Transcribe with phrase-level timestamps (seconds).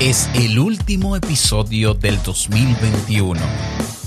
[0.00, 3.40] es el último episodio del 2021.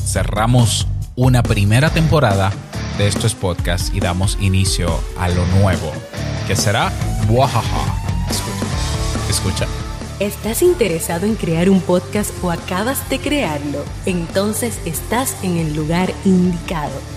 [0.05, 2.51] Cerramos una primera temporada
[2.97, 5.91] de estos podcasts y damos inicio a lo nuevo,
[6.45, 6.91] que será
[7.29, 8.27] Wahaha.
[8.29, 9.27] Escucha.
[9.29, 9.67] Escucha.
[10.19, 13.83] ¿Estás interesado en crear un podcast o acabas de crearlo?
[14.05, 17.16] Entonces estás en el lugar indicado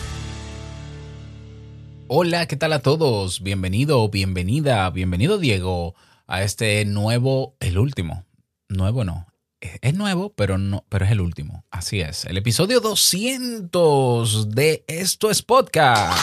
[2.13, 3.41] Hola, ¿qué tal a todos?
[3.41, 5.95] Bienvenido, bienvenida, bienvenido Diego
[6.27, 8.25] a este nuevo, el último.
[8.67, 9.27] Nuevo no.
[9.61, 11.63] Es nuevo, pero no, pero es el último.
[11.71, 12.25] Así es.
[12.25, 16.19] El episodio 200 de Esto es Podcast.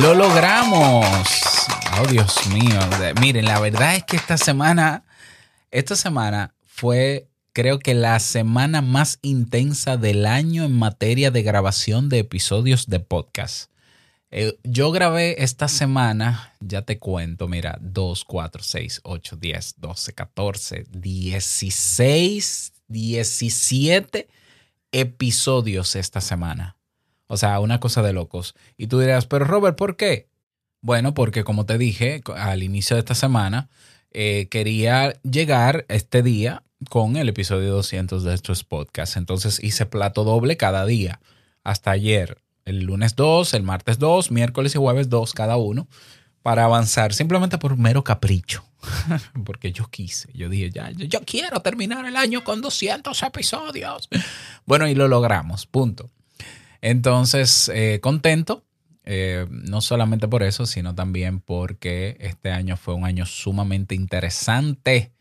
[0.00, 1.04] Lo logramos.
[2.00, 2.78] Oh, Dios mío.
[3.20, 5.02] Miren, la verdad es que esta semana,
[5.72, 12.08] esta semana fue creo que la semana más intensa del año en materia de grabación
[12.08, 13.72] de episodios de podcast.
[14.30, 20.12] Eh, yo grabé esta semana, ya te cuento, mira, 2, 4, 6, 8, 10, 12,
[20.14, 24.28] 14, 16, 17
[24.92, 26.76] episodios esta semana.
[27.28, 28.54] O sea, una cosa de locos.
[28.76, 30.28] Y tú dirás, pero Robert, ¿por qué?
[30.80, 33.68] Bueno, porque como te dije al inicio de esta semana,
[34.12, 39.16] eh, quería llegar este día con el episodio 200 de estos podcasts.
[39.16, 41.20] Entonces hice plato doble cada día.
[41.64, 45.88] Hasta ayer el lunes 2, el martes 2, miércoles y jueves 2 cada uno,
[46.42, 48.64] para avanzar simplemente por mero capricho.
[49.44, 54.08] Porque yo quise, yo dije, ya, yo quiero terminar el año con 200 episodios.
[54.66, 56.10] Bueno, y lo logramos, punto.
[56.82, 58.64] Entonces, eh, contento,
[59.04, 65.12] eh, no solamente por eso, sino también porque este año fue un año sumamente interesante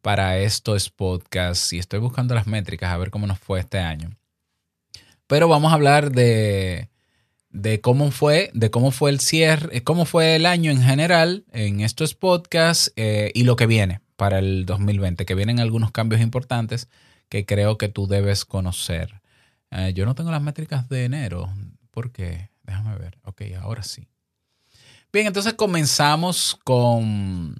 [0.00, 4.10] para estos podcasts y estoy buscando las métricas a ver cómo nos fue este año.
[5.26, 6.88] Pero vamos a hablar de,
[7.50, 11.80] de cómo fue, de cómo fue el cierre, cómo fue el año en general en
[11.80, 16.88] estos podcasts eh, y lo que viene para el 2020, que vienen algunos cambios importantes
[17.28, 19.20] que creo que tú debes conocer.
[19.70, 21.52] Eh, yo no tengo las métricas de enero.
[21.90, 22.50] ¿Por qué?
[22.62, 23.18] Déjame ver.
[23.24, 24.06] Ok, ahora sí.
[25.12, 27.56] Bien, entonces comenzamos con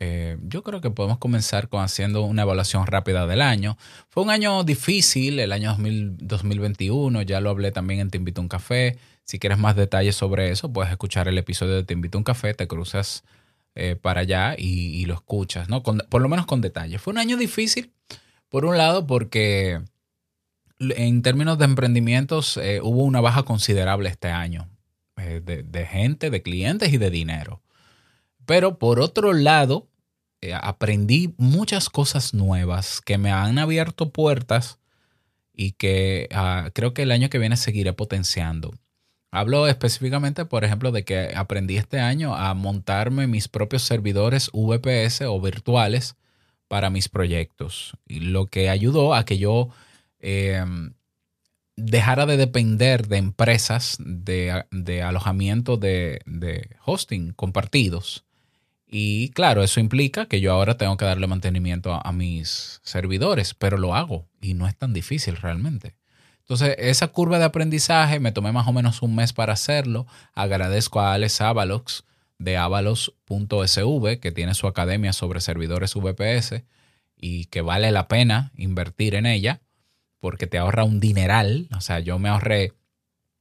[0.00, 3.76] eh, yo creo que podemos comenzar con haciendo una evaluación rápida del año.
[4.08, 8.48] Fue un año difícil, el año 2021, ya lo hablé también en Te Invito un
[8.48, 8.96] Café.
[9.24, 12.54] Si quieres más detalles sobre eso, puedes escuchar el episodio de Te Invito un Café,
[12.54, 13.24] te cruzas
[13.74, 15.82] eh, para allá y, lo escuchas, ¿no?
[15.82, 17.02] por lo menos con detalles.
[17.02, 17.92] Fue un año difícil,
[18.48, 19.80] por un lado, porque
[20.78, 24.68] en términos de emprendimientos eh, hubo una baja considerable este año
[25.16, 27.60] de gente, de clientes y de dinero.
[28.48, 29.87] Pero por otro lado,
[30.40, 34.78] eh, aprendí muchas cosas nuevas que me han abierto puertas
[35.52, 38.72] y que ah, creo que el año que viene seguiré potenciando.
[39.32, 45.22] Hablo específicamente, por ejemplo, de que aprendí este año a montarme mis propios servidores VPS
[45.22, 46.16] o virtuales
[46.68, 49.70] para mis proyectos, lo que ayudó a que yo
[50.20, 50.94] em,
[51.76, 56.20] dejara de depender de empresas de, alojamiento de
[56.84, 58.24] hosting compartidos
[58.90, 63.76] y claro, eso implica que yo ahora tengo que darle mantenimiento a, mis servidores, pero
[63.76, 65.94] lo hago y no es tan difícil realmente.
[66.40, 70.06] Entonces, esa curva de aprendizaje me tomé más o menos un mes para hacerlo.
[70.32, 72.04] Agradezco a Alex Avalox
[72.38, 76.64] de avalos.sv, que tiene su academia sobre servidores VPS
[77.14, 79.60] y que vale la pena invertir en ella
[80.20, 81.68] porque te ahorra un dineral.
[81.76, 82.72] O sea, yo me ahorré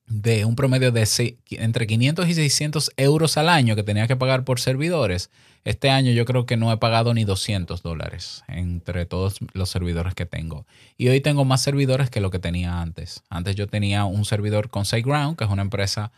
[0.08, 4.46] de un promedio de entre 500 y 600 euros al año que tenía que pagar
[4.46, 5.30] por servidores,
[5.66, 10.16] este año yo creo que no he pagado ni 200 dólares entre todos los servidores
[10.16, 10.66] que tengo.
[10.98, 13.22] Y hoy tengo más servidores que lo que tenía antes.
[13.30, 16.14] Antes yo tenía un servidor con SiteGround, que es una empresa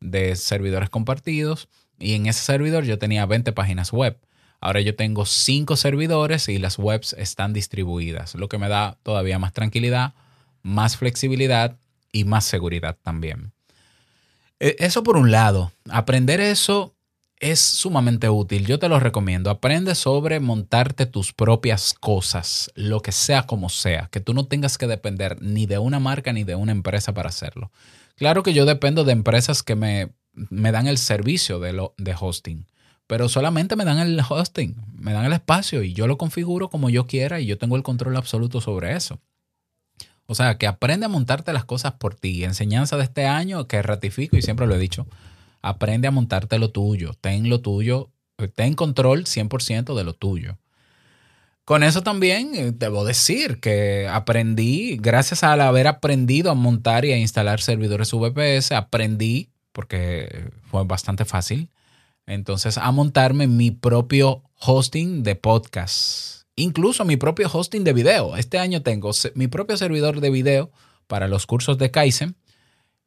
[0.00, 1.68] de servidores compartidos,
[1.98, 4.18] y en ese servidor yo tenía 20 páginas web.
[4.60, 9.40] Ahora yo tengo 5 servidores y las webs están distribuidas, lo que me da todavía
[9.40, 10.14] más tranquilidad,
[10.62, 11.76] más flexibilidad
[12.12, 13.52] y más seguridad también.
[14.60, 16.94] E, eso por un lado, aprender eso
[17.42, 18.66] es sumamente útil.
[18.66, 19.50] Yo te lo recomiendo.
[19.50, 24.78] Aprende sobre montarte tus propias cosas, lo que sea como sea, que tú no tengas
[24.78, 27.72] que depender ni de una marca ni de una empresa para hacerlo.
[28.14, 32.14] Claro que yo dependo de empresas que me, me dan el servicio de, lo, de
[32.18, 32.66] hosting,
[33.08, 36.90] pero solamente me dan el hosting, me dan el espacio y yo lo configuro como
[36.90, 39.18] yo quiera y yo tengo el control absoluto sobre eso.
[40.32, 42.42] O sea, que aprende a montarte las cosas por ti.
[42.42, 45.06] Enseñanza de este año que ratifico y siempre lo he dicho.
[45.60, 47.12] Aprende a montarte lo tuyo.
[47.20, 48.08] Ten lo tuyo.
[48.54, 50.56] Ten control 100% de lo tuyo.
[51.66, 57.12] Con eso también eh, debo decir que aprendí, gracias al haber aprendido a montar y
[57.12, 61.68] a instalar servidores VPS, aprendí, porque fue bastante fácil,
[62.26, 68.36] entonces a montarme mi propio hosting de podcast, incluso mi propio hosting de video.
[68.36, 70.70] Este año tengo mi propio servidor de video
[71.06, 72.36] para los cursos de Kaizen,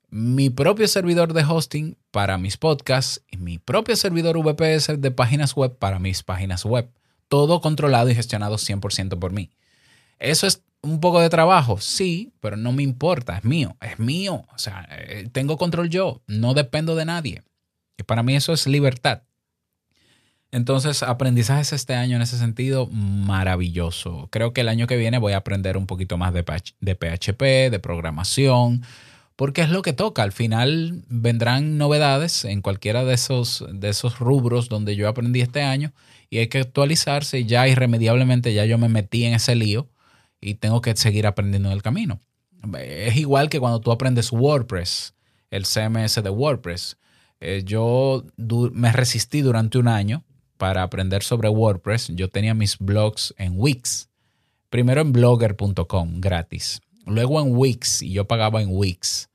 [0.10, 5.56] mi propio servidor de hosting para mis podcasts y mi propio servidor VPS de páginas
[5.56, 6.90] web para mis páginas web
[7.28, 9.50] todo controlado y gestionado 100% por mí.
[10.20, 14.46] Eso es un poco de trabajo, sí, pero no me importa, es mío, es mío.
[14.54, 17.44] O sea, eh, tengo control yo, no dependo de nadie.
[17.98, 19.24] Y para mí eso es libertad.
[20.56, 24.30] Entonces, aprendizajes este año en ese sentido, maravilloso.
[24.31, 27.80] Creo que el año que viene voy a aprender un poquito más de, PHP, de
[27.81, 28.81] programación,
[29.36, 30.24] porque es lo que toca.
[30.24, 35.62] Al final vendrán novedades en cualquiera de esos, de esos rubros donde yo aprendí este
[35.62, 35.92] año
[36.30, 37.44] y hay que actualizarse.
[37.44, 39.90] Ya irremediablemente ya yo me metí en ese lío
[40.40, 42.22] y tengo que seguir aprendiendo en el camino.
[42.80, 45.16] Es igual que cuando tú aprendes WordPress,
[45.51, 46.96] el CMS de WordPress.
[47.42, 48.24] Eh, yo
[48.72, 50.24] me resistí durante un año
[50.57, 52.10] para aprender sobre WordPress.
[52.16, 54.10] Yo tenía mis blogs en Wix.
[54.69, 56.81] Primero en blogger.com, gratis.
[57.06, 59.30] Luego en Wix, y yo pagaba en Wix.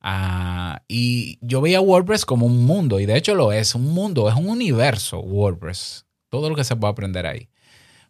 [0.00, 4.28] Ah, y yo veía WordPress como un mundo, y de hecho lo es, un mundo,
[4.28, 7.48] es un universo WordPress todo lo que se puede aprender ahí.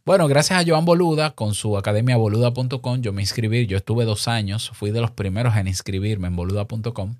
[0.05, 4.29] Bueno, gracias a Joan Boluda con su academia boluda.com, yo me inscribí, yo estuve dos
[4.29, 7.17] años, fui de los primeros en inscribirme en boluda.com.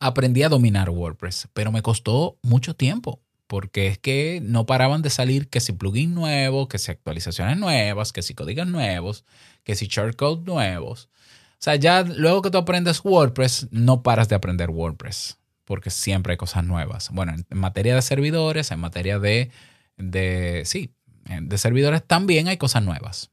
[0.00, 5.10] Aprendí a dominar WordPress, pero me costó mucho tiempo, porque es que no paraban de
[5.10, 9.24] salir que si plugins nuevos, que si actualizaciones nuevas, que si códigos nuevos,
[9.62, 11.08] que si shortcodes nuevos.
[11.52, 16.32] O sea, ya luego que tú aprendes WordPress, no paras de aprender WordPress, porque siempre
[16.32, 17.10] hay cosas nuevas.
[17.10, 19.50] Bueno, en materia de servidores, en materia de
[19.96, 20.94] de, sí,
[21.24, 23.30] de servidores también hay cosas nuevas.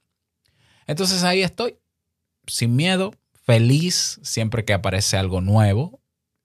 [0.87, 1.77] Entonces ahí estoy,
[2.47, 6.00] sin miedo, feliz siempre que aparece algo nuevo.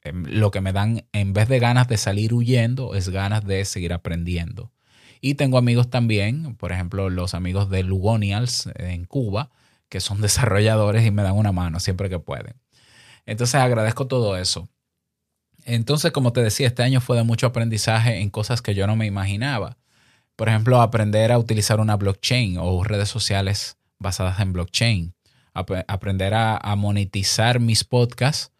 [0.06, 3.64] Em, lo que me dan, en vez de ganas de salir huyendo, es ganas de
[3.64, 4.72] seguir aprendiendo.
[5.20, 9.50] Y tengo amigos también, por ejemplo, los amigos de Lugonials en Cuba,
[9.88, 12.54] que son desarrolladores y me dan una mano siempre que pueden.
[13.26, 14.68] Entonces agradezco todo eso.
[15.64, 18.94] Entonces, como te decía, este año fue de mucho aprendizaje en cosas que yo no
[18.94, 19.78] me imaginaba.
[20.36, 25.14] Por ejemplo, aprender a utilizar una blockchain o redes sociales basadas en blockchain.
[25.54, 28.52] aprender a, monetizar mis podcasts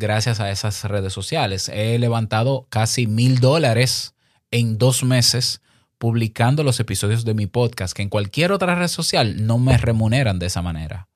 [0.00, 1.68] gracias a esas redes sociales.
[1.68, 4.14] He levantado casi mil dólares
[4.50, 5.60] en dos meses
[5.98, 10.40] publicando los episodios de mi podcast, que en cualquier otra red social no me remuneran
[10.40, 11.08] de esa manera.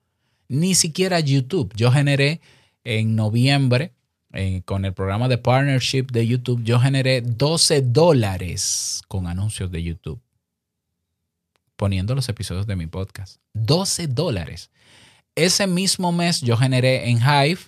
[0.47, 1.73] Ni siquiera YouTube.
[1.75, 2.39] Yo generé
[2.85, 3.91] en noviembre
[4.31, 9.81] eh, con el programa de partnership de YouTube, yo generé 12 dólares con anuncios de
[9.81, 10.21] YouTube
[11.75, 13.37] poniendo los episodios de mi podcast.
[13.53, 14.71] 12 dólares.
[15.35, 17.59] Ese mismo mes yo generé en Hive,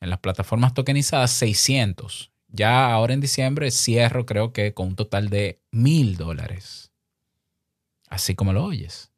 [0.00, 2.30] en las plataformas tokenizadas, 600.
[2.48, 6.90] Ya ahora en diciembre cierro creo que con un total de mil dólares.
[8.08, 9.10] Así como lo oyes.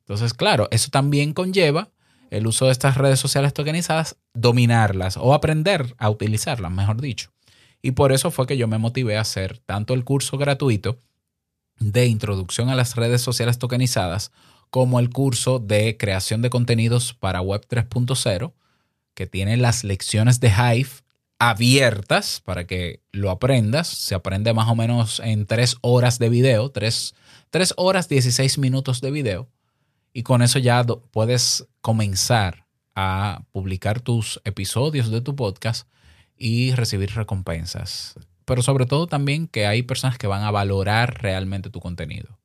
[0.00, 1.90] Entonces, claro, eso también conlleva
[2.30, 7.32] el uso de estas redes sociales tokenizadas, dominarlas o aprender a utilizarlas, mejor dicho.
[7.82, 10.98] Y por eso fue que yo me motivé a hacer tanto el curso gratuito
[11.78, 14.32] de introducción a las redes sociales tokenizadas
[14.70, 18.52] como el curso de creación de contenidos para Web 3.0,
[19.16, 20.90] que tiene las lecciones de Hive
[21.38, 23.88] abiertas para que lo aprendas.
[23.88, 27.14] Se aprende más o menos en tres horas de video, tres,
[27.50, 29.48] tres horas 16 minutos de video
[30.12, 35.88] y con eso ya puedes comenzar a publicar tus episodios de tu podcast
[36.36, 38.14] y recibir recompensas.
[38.44, 42.38] Pero sobre todo también que hay personas que van a valorar realmente tu contenido.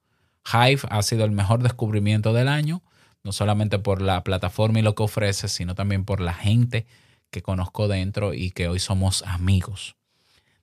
[0.45, 2.81] Hive ha sido el mejor descubrimiento del año,
[3.23, 6.85] no solamente por la plataforma y lo que ofrece, sino también por la gente
[7.29, 9.95] que conozco dentro y que hoy somos amigos.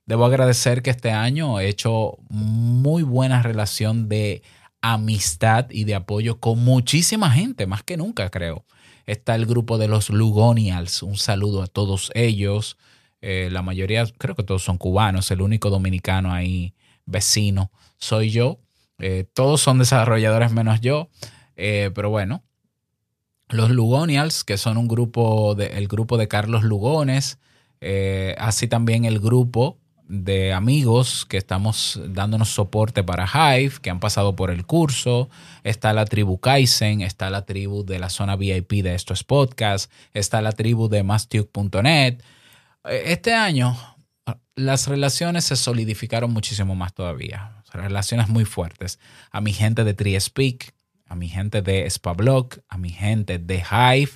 [0.05, 4.41] Debo agradecer que este año he hecho muy buena relación de
[4.81, 8.65] amistad y de apoyo con muchísima gente, más que nunca creo.
[9.05, 12.77] Está el grupo de los Lugonials, un saludo a todos ellos.
[13.21, 16.73] Eh, la mayoría, creo que todos son cubanos, el único dominicano ahí
[17.05, 18.59] vecino soy yo.
[18.99, 21.09] Eh, todos son desarrolladores menos yo,
[21.55, 22.43] eh, pero bueno.
[23.49, 27.39] Los Lugonials, que son un grupo, de, el grupo de Carlos Lugones,
[28.37, 29.77] así también el grupo
[30.09, 35.29] de amigos que estamos dándonos soporte para Hive, que han pasado por el curso.
[35.63, 40.41] Está la tribu Kaizen, está la tribu de la zona VIP de estos podcasts, está
[40.41, 42.23] la tribu de mastuke.net.
[42.83, 43.77] Este año
[44.55, 47.63] las relaciones se solidificaron muchísimo más todavía.
[47.71, 48.99] Relaciones muy fuertes.
[49.31, 50.73] A mi gente de TriSpeak,
[51.09, 54.11] a mi gente de Spablog, a mi gente de Hive,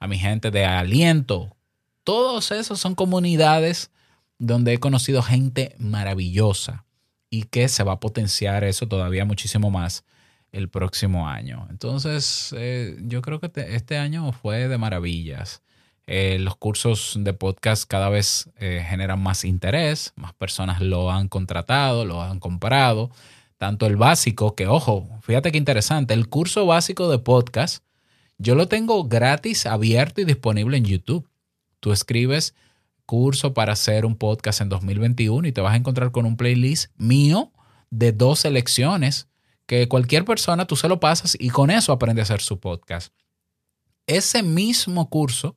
[0.00, 1.54] a mi gente de Aliento.
[2.02, 3.90] Todos esos son comunidades
[4.38, 6.84] donde he conocido gente maravillosa
[7.30, 10.04] y que se va a potenciar eso todavía muchísimo más
[10.52, 11.66] el próximo año.
[11.70, 15.62] Entonces, eh, yo creo que este año fue de maravillas.
[16.06, 21.28] Eh, los cursos de podcast cada vez eh, generan más interés, más personas lo han
[21.28, 23.10] contratado, lo han comprado.
[23.58, 27.84] Tanto el básico, que ojo, fíjate qué interesante, el curso básico de podcast,
[28.38, 31.28] yo lo tengo gratis, abierto y disponible en YouTube.
[31.80, 32.54] Tú escribes
[33.04, 36.92] curso para hacer un podcast en 2021 y te vas a encontrar con un playlist
[36.96, 37.52] mío
[37.90, 39.28] de dos selecciones
[39.66, 43.12] que cualquier persona tú se lo pasas y con eso aprende a hacer su podcast.
[44.06, 45.56] Ese mismo curso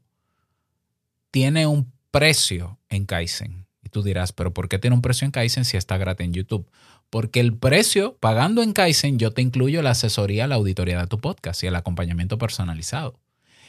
[1.29, 3.67] tiene un precio en Kaizen.
[3.83, 6.33] Y tú dirás, pero ¿por qué tiene un precio en Kaizen si está gratis en
[6.33, 6.69] YouTube?
[7.11, 11.19] Porque el precio, pagando en Kaizen, yo te incluyo la asesoría, la auditoría de tu
[11.19, 13.19] podcast y el acompañamiento personalizado.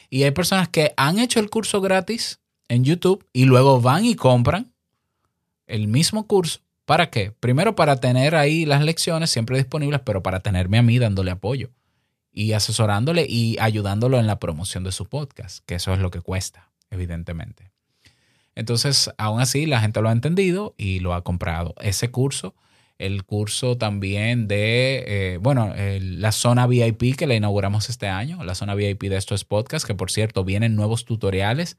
[0.09, 4.15] Y hay personas que han hecho el curso gratis en YouTube y luego van y
[4.15, 4.73] compran
[5.67, 6.61] el mismo curso.
[6.85, 7.31] ¿Para qué?
[7.31, 11.69] Primero para tener ahí las lecciones siempre disponibles, pero para tenerme a mí dándole apoyo
[12.31, 16.21] y asesorándole y ayudándolo en la promoción de su podcast, que eso es lo que
[16.21, 17.71] cuesta, evidentemente.
[18.55, 21.75] Entonces, aún así, la gente lo ha entendido y lo ha comprado.
[21.81, 22.55] Ese curso,
[22.97, 28.55] el curso también de, eh, bueno, la zona VIP que le inauguramos este año, la
[28.55, 31.77] zona VIP de estos podcasts, que por cierto, vienen nuevos tutoriales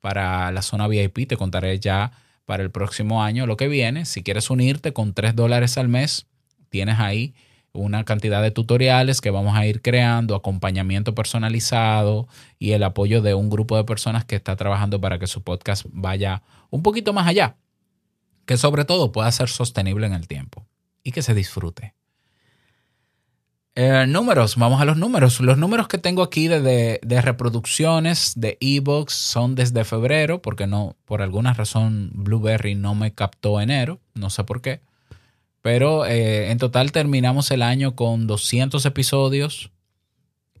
[0.00, 1.26] para la zona VIP.
[1.26, 2.12] Te contaré ya
[2.44, 4.04] para el próximo año lo que viene.
[4.04, 6.26] Si quieres unirte con 3 dólares al mes,
[6.68, 7.34] tienes ahí
[7.72, 12.26] una cantidad de tutoriales que vamos a ir creando, acompañamiento personalizado
[12.58, 15.84] y el apoyo de un grupo de personas que está trabajando para que su podcast
[15.90, 17.56] vaya un poquito más allá,
[18.46, 20.66] que sobre todo pueda ser sostenible en el tiempo
[21.02, 21.94] y que se disfrute.
[23.78, 25.38] Eh, números, vamos a los números.
[25.40, 30.96] Los números que tengo aquí de, de, reproducciones de ebooks son desde febrero, porque no,
[31.04, 34.80] por alguna razón Blueberry no me captó enero, no sé por qué.
[35.60, 39.70] Pero eh, en total terminamos el año con 200 episodios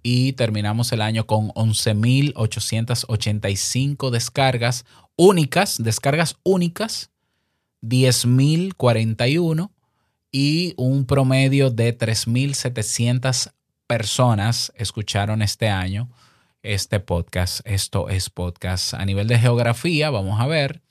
[0.02, 4.84] y terminamos el año con 11.885 descargas
[5.16, 7.08] únicas, descargas únicas,
[7.82, 9.70] 10.041
[10.32, 13.52] y un promedio de 3.700
[13.86, 16.08] personas escucharon este año
[16.66, 17.60] este podcast.
[17.64, 18.94] Esto es podcast.
[18.94, 20.82] A nivel de geografía, vamos a ver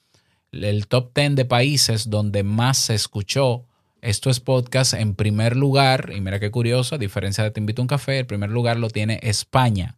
[0.51, 3.65] el top 10 de países donde más se escuchó.
[4.01, 7.81] Esto es podcast en primer lugar, y mira qué curioso, a diferencia de Te invito
[7.81, 9.97] a un café, el primer lugar lo tiene España.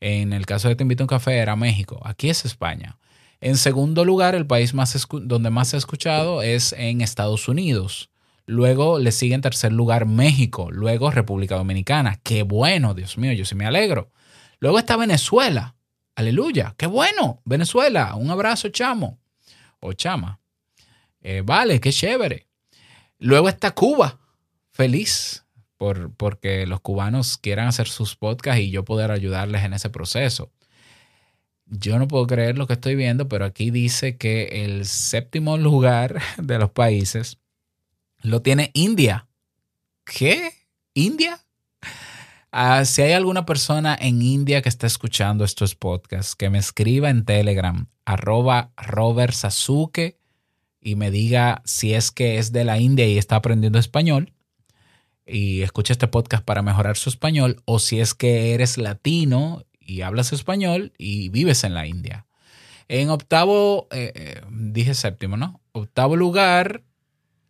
[0.00, 2.00] En el caso de Te invito a un café era México.
[2.04, 2.96] Aquí es España.
[3.40, 8.10] En segundo lugar, el país más donde más se ha escuchado es en Estados Unidos.
[8.46, 12.18] Luego le sigue en tercer lugar México, luego República Dominicana.
[12.22, 14.10] Qué bueno, Dios mío, yo sí me alegro.
[14.58, 15.76] Luego está Venezuela.
[16.16, 17.42] Aleluya, qué bueno.
[17.44, 19.20] Venezuela, un abrazo, chamo.
[19.80, 20.40] O chama.
[21.20, 22.48] Eh, vale, qué chévere.
[23.18, 24.18] Luego está Cuba.
[24.72, 25.44] Feliz
[25.76, 30.50] por, porque los cubanos quieran hacer sus podcasts y yo poder ayudarles en ese proceso.
[31.70, 36.20] Yo no puedo creer lo que estoy viendo, pero aquí dice que el séptimo lugar
[36.38, 37.38] de los países
[38.22, 39.28] lo tiene India.
[40.04, 40.52] ¿Qué?
[40.94, 41.38] ¿India?
[42.50, 47.10] Ah, si hay alguna persona en India que está escuchando estos podcasts, que me escriba
[47.10, 49.34] en Telegram, arroba Robert
[50.80, 54.32] y me diga si es que es de la India y está aprendiendo español
[55.26, 60.02] y escucha este podcast para mejorar su español, o si es que eres latino y
[60.02, 62.26] hablas español y vives en la India.
[62.86, 65.60] En octavo, eh, eh, dije séptimo, ¿no?
[65.72, 66.82] Octavo lugar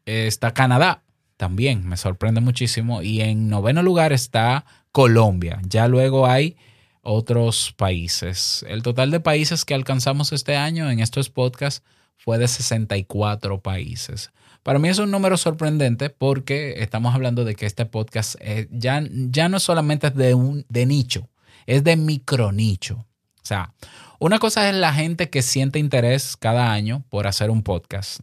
[0.06, 1.02] está Canadá,
[1.38, 3.00] también me sorprende muchísimo.
[3.02, 5.60] Y en noveno lugar está Colombia.
[5.66, 6.56] Ya luego hay
[7.00, 8.64] otros países.
[8.68, 11.82] El total de países que alcanzamos este año en estos podcasts
[12.16, 14.30] fue de 64 países.
[14.62, 19.02] Para mí es un número sorprendente porque estamos hablando de que este podcast eh, ya,
[19.10, 21.28] ya no solamente es de, un, de nicho,
[21.68, 23.06] es de micronicho.
[23.36, 23.72] O sea,
[24.18, 28.20] una cosa es la gente que siente interés cada año por hacer un podcast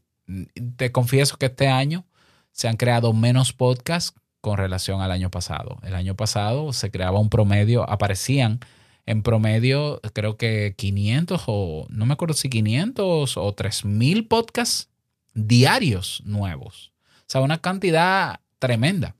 [0.77, 2.05] te confieso que este año
[2.51, 5.79] se han creado menos podcasts con relación al año pasado.
[5.83, 8.59] El año pasado se creaba un promedio, aparecían
[9.07, 14.89] en promedio creo que 500 o no me acuerdo si 500 o 3000 podcasts
[15.33, 16.91] diarios nuevos.
[17.19, 19.15] O sea, una cantidad tremenda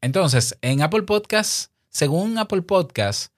[0.01, 3.31] entonces, en Apple Podcasts, según Apple Podcasts,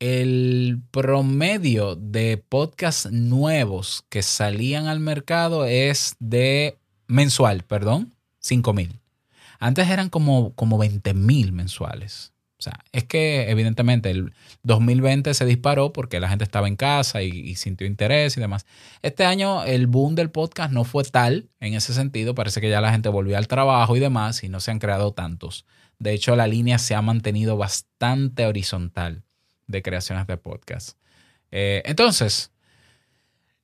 [0.00, 6.78] el promedio de podcasts nuevos que salían al mercado es de
[7.08, 9.00] mensual, perdón, 5 mil.
[9.58, 12.32] Antes eran como, como 20 mil mensuales.
[12.58, 14.32] O sea, es que evidentemente el
[14.64, 18.66] 2020 se disparó porque la gente estaba en casa y, sintió interés y demás.
[19.02, 22.34] Este año el boom del podcast no fue tal en ese sentido.
[22.34, 25.12] Parece que ya la gente volvió al trabajo y demás y no se han creado
[25.12, 25.66] tantos.
[26.00, 29.24] De hecho, la línea se ha mantenido bastante horizontal
[29.68, 30.98] de creaciones de podcast.
[31.52, 32.50] Eh, entonces,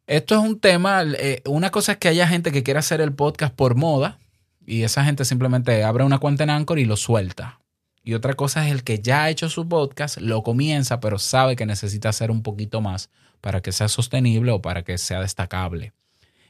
[0.06, 3.12] esto es un tema, eh, una cosa es que haya gente que quiera hacer el
[3.12, 4.18] podcast por moda
[4.66, 7.60] y esa gente simplemente abre una cuenta en Anchor y lo suelta.
[8.02, 11.56] Y otra cosa es el que ya ha hecho su podcast, lo comienza, pero sabe
[11.56, 13.08] que necesita hacer un poquito más
[13.40, 15.94] para que sea sostenible o para que sea destacable.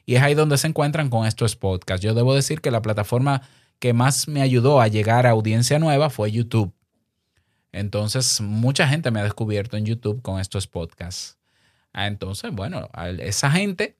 [0.04, 2.04] Y es ahí donde se encuentran con estos podcasts.
[2.04, 3.42] Yo debo decir que la plataforma
[3.78, 6.74] que más me ayudó a llegar a audiencia nueva fue YouTube.
[7.74, 11.38] Entonces, mucha gente me ha descubierto en YouTube con estos podcasts.
[11.92, 12.88] Ah, entonces, bueno,
[13.18, 13.96] esa gente,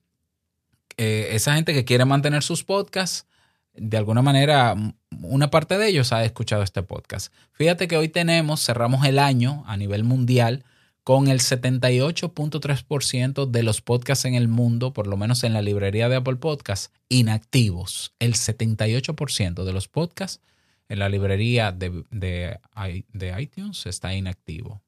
[0.96, 3.26] eh, esa gente que quiere mantener sus podcasts,
[3.74, 4.76] de alguna manera,
[5.22, 7.34] una parte de ellos ha escuchado este podcast.
[7.50, 10.62] Fíjate que hoy tenemos, cerramos el año a nivel mundial
[11.02, 16.08] con el 78.3% de los podcasts en el mundo, por lo menos en la librería
[16.08, 18.12] de Apple Podcasts, inactivos.
[18.20, 20.40] El 78% de los podcasts
[20.88, 24.82] en la librería de, de, iTunes está inactivo,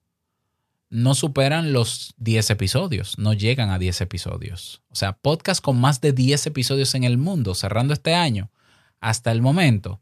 [0.90, 4.82] no superan los 10 episodios, no llegan a 10 episodios.
[4.90, 8.50] O sea, podcast con más de 10 episodios en el mundo, cerrando este año,
[9.00, 10.00] hasta el momento,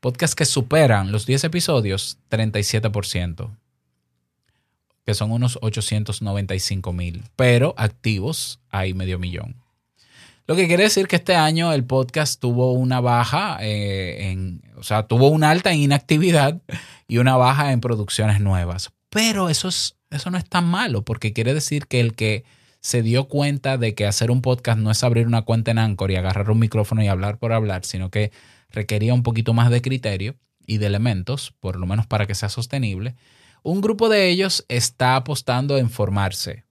[0.00, 3.56] podcast que superan los 10 episodios, 37%,
[5.04, 9.56] que son unos 895 mil, pero activos hay medio millón.
[10.46, 14.84] Lo que quiere decir que este año el podcast tuvo una baja, eh, en, o
[14.84, 16.62] sea, tuvo una alta en inactividad
[17.08, 18.92] y una baja en producciones nuevas.
[19.16, 22.44] Pero eso, es, eso no es tan malo, porque quiere decir que el que
[22.80, 26.10] se dio cuenta de que hacer un podcast no es abrir una cuenta en Anchor
[26.10, 28.30] y agarrar un micrófono y hablar por hablar, sino que
[28.68, 32.50] requería un poquito más de criterio y de elementos, por lo menos para que sea
[32.50, 33.16] sostenible.
[33.62, 36.66] Un grupo de ellos está apostando en formarse.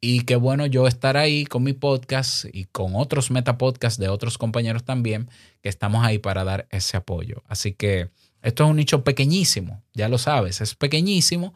[0.00, 4.38] Y qué bueno yo estar ahí con mi podcast y con otros metapodcasts de otros
[4.38, 5.28] compañeros también,
[5.62, 7.42] que estamos ahí para dar ese apoyo.
[7.48, 8.10] Así que
[8.42, 11.54] esto es un nicho pequeñísimo, ya lo sabes, es pequeñísimo,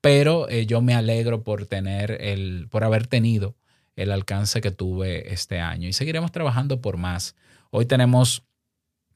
[0.00, 3.54] pero eh, yo me alegro por tener el, por haber tenido
[3.96, 7.36] el alcance que tuve este año y seguiremos trabajando por más.
[7.70, 8.42] Hoy tenemos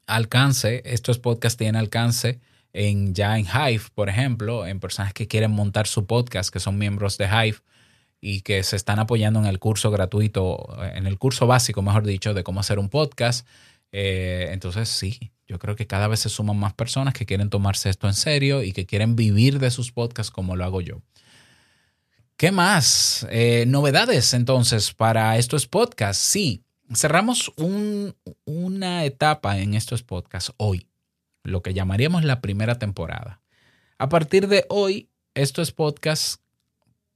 [0.07, 2.41] alcance, estos podcasts tienen alcance
[2.73, 6.77] en ya en Hive, por ejemplo, en personas que quieren montar su podcast, que son
[6.79, 7.59] miembros de Hive
[8.21, 12.35] y que se están apoyando en el curso gratuito, en el curso básico, mejor dicho,
[12.35, 13.47] de cómo hacer un podcast.
[13.93, 17.89] Eh, entonces, sí, yo creo que cada vez se suman más personas que quieren tomarse
[17.89, 21.03] esto en serio y que quieren vivir de sus podcasts como lo hago yo.
[22.37, 23.27] ¿Qué más?
[23.31, 26.23] Eh, novedades entonces para estos podcasts.
[26.23, 26.63] Sí,
[26.95, 27.53] cerramos
[28.45, 30.87] una etapa en estos podcasts hoy.
[31.43, 33.41] lo que llamaríamos la primera temporada.
[33.99, 36.41] A partir de hoy, esto es podcast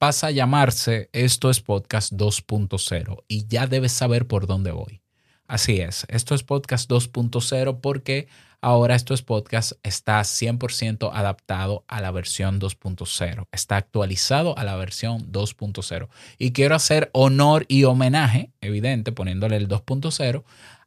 [0.00, 5.02] pasa a llamarse Esto es Podcast 2.0 y ya debes saber por dónde voy.
[5.50, 8.28] Así es, esto es Podcast 2.0 porque
[8.60, 14.76] ahora esto es Podcast está 100% adaptado a la versión 2.0, está actualizado a la
[14.76, 16.08] versión 2.0
[16.38, 20.44] y quiero hacer honor y homenaje, evidente, poniéndole el 2.0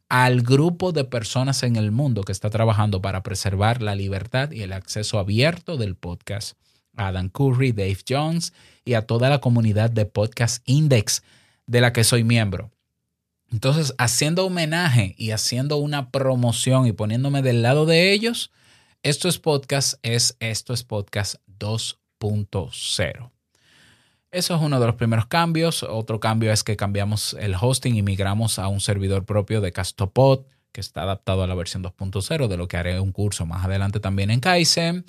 [0.08, 4.62] al grupo de personas en el mundo que está trabajando para preservar la libertad y
[4.62, 6.56] el acceso abierto del podcast.
[6.96, 11.22] Adam Curry, Dave Jones y a toda la comunidad de Podcast Index
[11.66, 12.70] de la que soy miembro.
[13.52, 18.50] Entonces, haciendo homenaje y haciendo una promoción y poniéndome del lado de ellos,
[19.02, 23.30] esto es podcast, es esto es podcast 2.0.
[24.30, 25.84] Eso es uno de los primeros cambios.
[25.84, 30.40] Otro cambio es que cambiamos el hosting y migramos a un servidor propio de Castopod,
[30.72, 34.00] que está adaptado a la versión 2.0, de lo que haré un curso más adelante
[34.00, 35.04] también en Kaizen.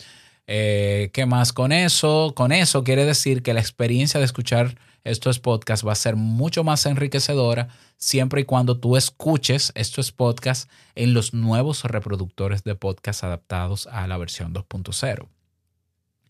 [0.45, 2.34] Eh, ¿Qué más con eso?
[2.36, 6.63] Con eso quiere decir que la experiencia de escuchar estos podcasts va a ser mucho
[6.63, 13.24] más enriquecedora siempre y cuando tú escuches estos podcasts en los nuevos reproductores de podcast
[13.24, 15.30] adaptados a la versión 2.0.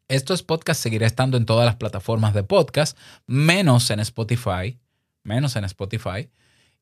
[0.08, 4.78] Estos podcasts seguirán estando en todas las plataformas de podcast, menos en Spotify,
[5.24, 6.30] menos en Spotify.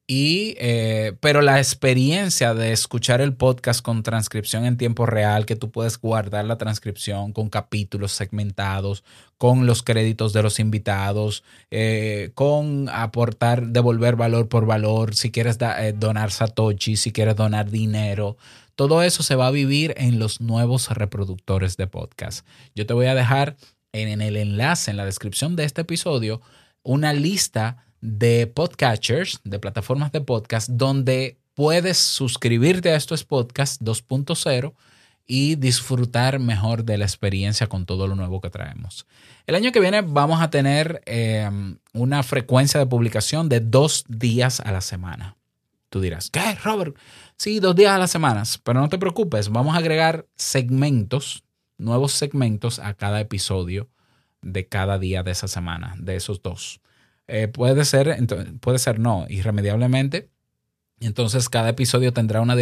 [0.06, 5.56] Y, eh, pero la experiencia de escuchar el podcast con transcripción en tiempo real, que
[5.56, 9.06] tú puedes guardar la transcripción con capítulos segmentados,
[9.38, 15.58] con los créditos de los invitados, eh, con aportar, devolver valor por valor, si quieres
[15.62, 18.36] eh, donar Satoshi, si quieres donar dinero,
[18.76, 22.46] todo eso se va a vivir en los nuevos reproductores de podcast.
[22.76, 23.56] Yo te voy a dejar
[23.94, 26.42] en el enlace, en la descripción de este episodio,
[26.82, 34.74] una lista de podcatchers, de plataformas de podcast, donde puedes suscribirte a estos podcasts 2.0
[35.26, 39.08] y disfrutar mejor de la experiencia con todo lo nuevo que traemos.
[39.48, 44.60] El año que viene vamos a tener em, una frecuencia de publicación de dos días
[44.60, 45.38] a la semana.
[45.90, 46.98] Tú dirás, ¿qué, Robert?
[47.38, 51.46] Sí, dos días a la semana, pero no te preocupes, vamos a agregar segmentos,
[51.78, 53.90] nuevos segmentos a cada episodio
[54.42, 56.82] de cada día de esa semana, de esos dos.
[57.28, 58.18] Eh, puede ser,
[58.60, 60.30] puede ser no, irremediablemente.
[61.00, 62.56] Entonces cada episodio tendrá una,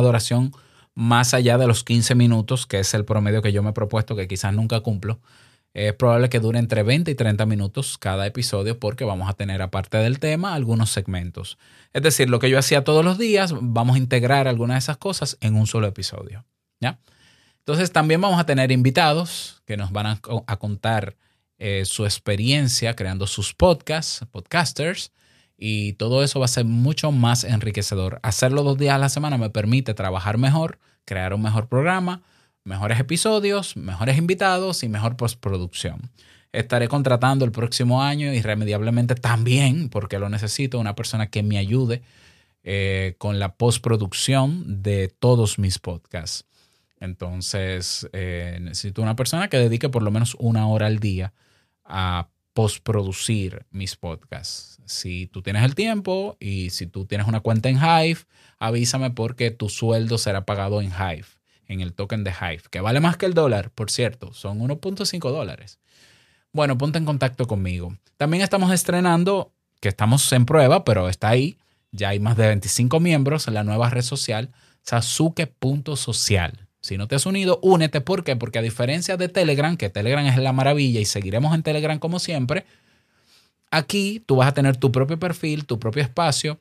[0.00, 0.52] duración
[0.94, 4.16] más allá de los 15 minutos, que es el promedio que yo me he propuesto,
[4.16, 5.20] que quizás nunca cumplo.
[5.72, 9.62] Es probable que dure entre 20 y 30 minutos cada episodio porque vamos a tener,
[9.62, 11.58] aparte del tema, algunos segmentos.
[11.92, 14.96] Es decir, lo que yo hacía todos los días, vamos a integrar algunas de esas
[14.96, 16.44] cosas en un solo episodio.
[16.80, 16.98] ¿ya?
[17.58, 20.06] Entonces también vamos a tener invitados que nos van
[20.46, 21.16] a contar
[21.62, 25.12] eh, su experiencia creando sus podcasts, podcasters,
[25.58, 28.18] y todo eso va a ser mucho más enriquecedor.
[28.22, 32.22] Hacerlo dos días a la semana me permite trabajar mejor, crear un mejor programa,
[32.64, 36.10] mejores episodios, mejores invitados y mejor postproducción.
[36.50, 42.00] Estaré contratando el próximo año irremediablemente también, porque lo necesito, una persona que me ayude
[42.64, 46.46] eh, con la postproducción de todos mis podcasts.
[47.00, 51.34] Entonces, eh, necesito una persona que dedique por lo menos una hora al día
[51.90, 54.80] a postproducir mis podcasts.
[54.84, 58.20] Si tú tienes el tiempo y si tú tienes una cuenta en Hive,
[58.58, 61.26] avísame porque tu sueldo será pagado en Hive,
[61.66, 65.30] en el token de Hive, que vale más que el dólar, por cierto, son 1.5
[65.30, 65.78] dólares.
[66.52, 67.96] Bueno, ponte en contacto conmigo.
[68.16, 71.56] También estamos estrenando, que estamos en prueba, pero está ahí,
[71.92, 74.50] ya hay más de 25 miembros en la nueva red social,
[74.82, 76.69] sasuke.social.
[76.80, 78.00] Si no te has unido, únete.
[78.00, 78.36] ¿Por qué?
[78.36, 82.18] Porque a diferencia de Telegram, que Telegram es la maravilla y seguiremos en Telegram como
[82.18, 82.64] siempre,
[83.70, 86.60] aquí tú vas a tener tu propio perfil, tu propio espacio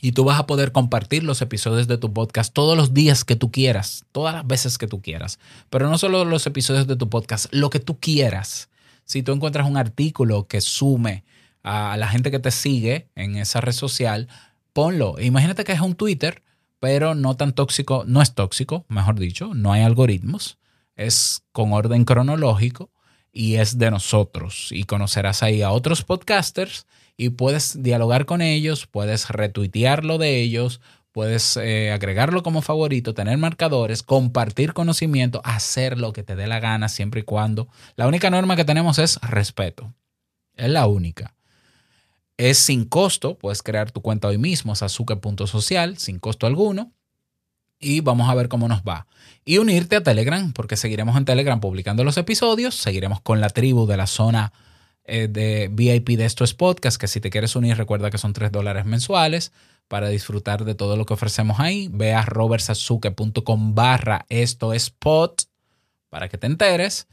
[0.00, 3.36] y tú vas a poder compartir los episodios de tu podcast todos los días que
[3.36, 5.38] tú quieras, todas las veces que tú quieras.
[5.70, 8.68] Pero no solo los episodios de tu podcast, lo que tú quieras.
[9.04, 11.24] Si tú encuentras un artículo que sume
[11.62, 14.28] a la gente que te sigue en esa red social,
[14.72, 15.18] ponlo.
[15.20, 16.42] Imagínate que es un Twitter
[16.78, 20.58] pero no tan tóxico, no es tóxico, mejor dicho, no hay algoritmos,
[20.96, 22.90] es con orden cronológico
[23.32, 24.68] y es de nosotros.
[24.70, 26.86] Y conocerás ahí a otros podcasters
[27.16, 30.80] y puedes dialogar con ellos, puedes retuitearlo de ellos,
[31.12, 36.60] puedes eh, agregarlo como favorito, tener marcadores, compartir conocimiento, hacer lo que te dé la
[36.60, 37.68] gana siempre y cuando.
[37.96, 39.94] La única norma que tenemos es respeto.
[40.54, 41.34] Es la única.
[42.38, 46.92] Es sin costo, puedes crear tu cuenta hoy mismo, sasuke.social, sin costo alguno.
[47.80, 49.06] Y vamos a ver cómo nos va.
[49.44, 53.86] Y unirte a Telegram, porque seguiremos en Telegram publicando los episodios, seguiremos con la tribu
[53.86, 54.52] de la zona
[55.04, 58.52] eh, de VIP de estos podcasts, que si te quieres unir recuerda que son 3
[58.52, 59.52] dólares mensuales
[59.88, 61.88] para disfrutar de todo lo que ofrecemos ahí.
[61.90, 64.94] Ve a robertsazuke.com barra esto es
[66.08, 67.08] para que te enteres.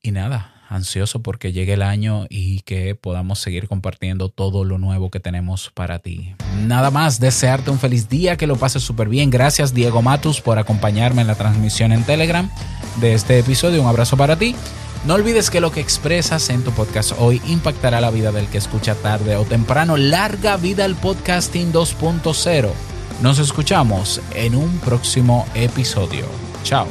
[0.00, 5.10] Y nada, ansioso porque llegue el año y que podamos seguir compartiendo todo lo nuevo
[5.10, 6.34] que tenemos para ti.
[6.66, 9.30] Nada más, desearte un feliz día, que lo pases súper bien.
[9.30, 12.50] Gracias Diego Matus por acompañarme en la transmisión en Telegram
[13.00, 13.82] de este episodio.
[13.82, 14.54] Un abrazo para ti.
[15.04, 18.58] No olvides que lo que expresas en tu podcast hoy impactará la vida del que
[18.58, 19.96] escucha tarde o temprano.
[19.96, 22.70] Larga vida al podcasting 2.0.
[23.20, 26.26] Nos escuchamos en un próximo episodio.
[26.62, 26.86] Chao.